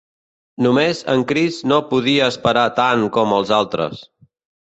[0.65, 4.01] Només en Chris no podia esperar tant com els altres.